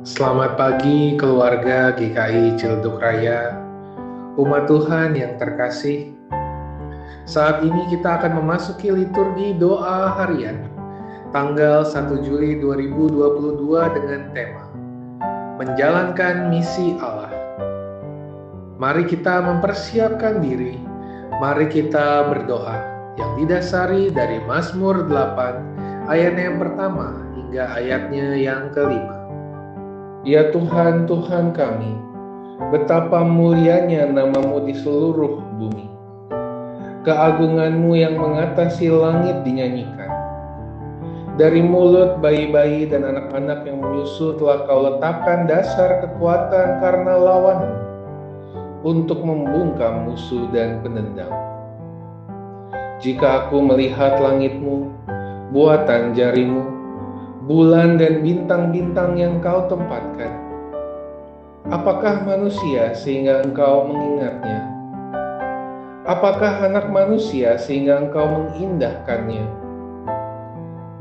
[0.00, 3.52] Selamat pagi keluarga GKI Cilduk Raya,
[4.40, 6.16] umat Tuhan yang terkasih.
[7.28, 10.72] Saat ini kita akan memasuki liturgi doa harian
[11.36, 13.60] tanggal 1 Juli 2022
[14.00, 14.64] dengan tema
[15.60, 17.28] Menjalankan Misi Allah.
[18.80, 20.80] Mari kita mempersiapkan diri,
[21.44, 22.88] mari kita berdoa
[23.20, 29.19] yang didasari dari Mazmur 8 ayat yang pertama hingga ayatnya yang kelima.
[30.20, 31.96] Ya Tuhan, Tuhan kami,
[32.68, 35.88] betapa mulianya namamu di seluruh bumi.
[37.08, 40.12] Keagunganmu yang mengatasi langit dinyanyikan.
[41.40, 47.76] Dari mulut bayi-bayi dan anak-anak yang menyusu telah kau letakkan dasar kekuatan karena lawanmu
[48.84, 51.32] untuk membungkam musuh dan penendang.
[53.00, 54.92] Jika aku melihat langitmu,
[55.48, 56.79] buatan jarimu,
[57.50, 60.30] bulan dan bintang-bintang yang kau tempatkan.
[61.66, 64.70] Apakah manusia sehingga engkau mengingatnya?
[66.06, 69.50] Apakah anak manusia sehingga engkau mengindahkannya?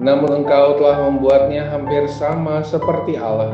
[0.02, 3.54] Namun engkau telah membuatnya hampir sama seperti Allah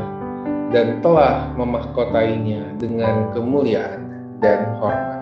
[0.72, 4.08] dan telah memahkotainya dengan kemuliaan
[4.40, 5.15] dan hormat.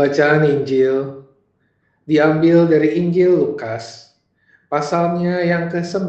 [0.00, 1.28] Bacaan Injil
[2.08, 4.16] diambil dari Injil Lukas,
[4.72, 6.08] pasalnya yang ke-9,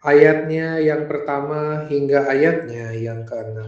[0.00, 3.60] ayatnya yang pertama hingga ayatnya yang ke-6.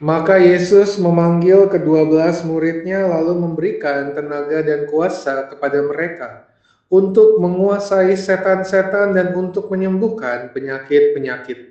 [0.00, 6.48] Maka Yesus memanggil kedua belas muridnya lalu memberikan tenaga dan kuasa kepada mereka
[6.88, 11.69] untuk menguasai setan-setan dan untuk menyembuhkan penyakit-penyakit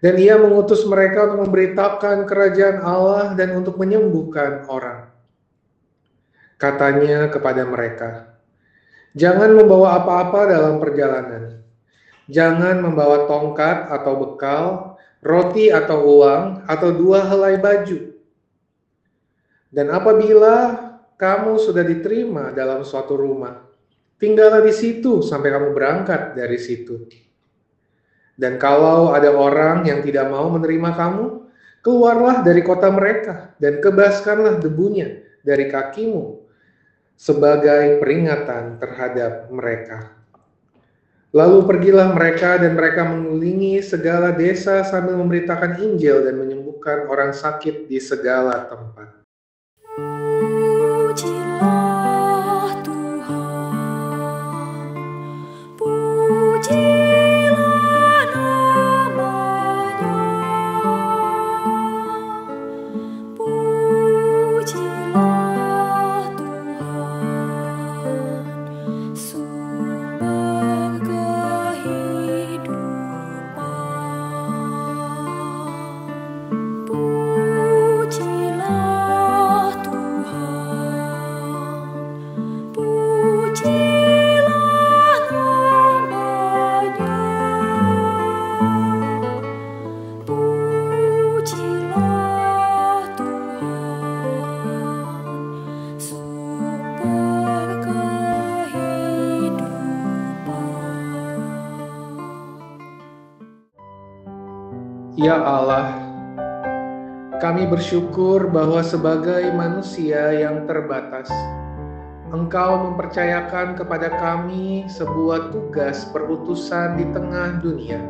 [0.00, 5.12] dan ia mengutus mereka untuk memberitakan kerajaan Allah dan untuk menyembuhkan orang.
[6.60, 8.30] Katanya kepada mereka,
[9.10, 11.66] Jangan membawa apa-apa dalam perjalanan.
[12.30, 14.64] Jangan membawa tongkat atau bekal,
[15.18, 18.14] roti atau uang, atau dua helai baju.
[19.66, 20.78] Dan apabila
[21.18, 23.66] kamu sudah diterima dalam suatu rumah,
[24.22, 27.10] tinggallah di situ sampai kamu berangkat dari situ.
[28.40, 31.44] Dan kalau ada orang yang tidak mau menerima kamu,
[31.84, 36.40] keluarlah dari kota mereka dan kebaskanlah debunya dari kakimu
[37.20, 40.16] sebagai peringatan terhadap mereka.
[41.36, 47.86] Lalu pergilah mereka dan mereka mengelilingi segala desa sambil memberitakan Injil dan menyembuhkan orang sakit
[47.86, 49.19] di segala tempat.
[105.20, 106.00] Ya Allah,
[107.44, 111.28] kami bersyukur bahwa sebagai manusia yang terbatas,
[112.32, 118.00] Engkau mempercayakan kepada kami sebuah tugas perutusan di tengah dunia.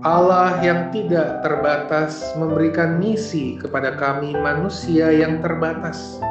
[0.00, 6.24] Allah yang tidak terbatas memberikan misi kepada kami manusia yang terbatas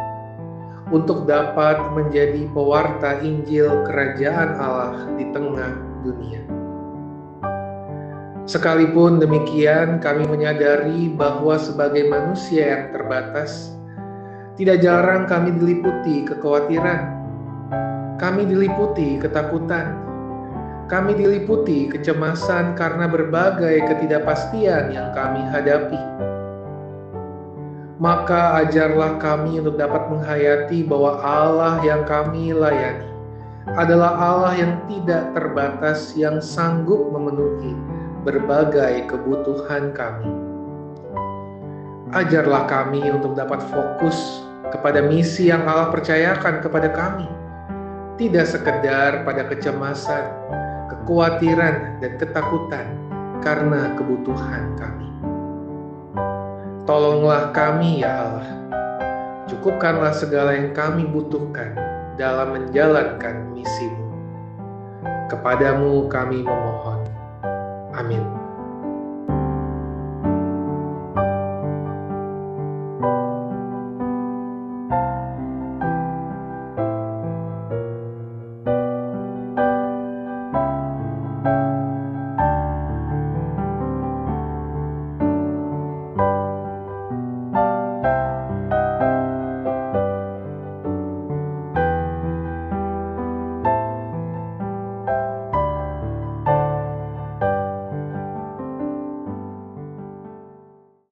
[0.90, 5.70] untuk dapat menjadi pewarta Injil Kerajaan Allah di tengah
[6.02, 6.61] dunia.
[8.52, 13.72] Sekalipun demikian, kami menyadari bahwa sebagai manusia yang terbatas,
[14.60, 17.16] tidak jarang kami diliputi kekhawatiran,
[18.20, 19.96] kami diliputi ketakutan,
[20.92, 26.02] kami diliputi kecemasan karena berbagai ketidakpastian yang kami hadapi.
[28.04, 33.08] Maka ajarlah kami untuk dapat menghayati bahwa Allah yang kami layani
[33.80, 40.30] adalah Allah yang tidak terbatas yang sanggup memenuhi berbagai kebutuhan kami.
[42.12, 47.28] Ajarlah kami untuk dapat fokus kepada misi yang Allah percayakan kepada kami.
[48.20, 50.30] Tidak sekedar pada kecemasan,
[50.94, 52.86] kekhawatiran, dan ketakutan
[53.42, 55.10] karena kebutuhan kami.
[56.86, 58.50] Tolonglah kami ya Allah.
[59.50, 61.74] Cukupkanlah segala yang kami butuhkan
[62.22, 64.14] dalam menjalankan misimu.
[65.32, 67.01] Kepadamu kami memohon.
[68.02, 68.41] Amém.